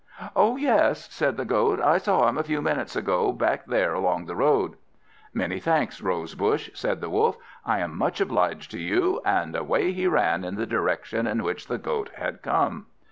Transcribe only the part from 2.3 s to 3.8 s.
a few minutes ago back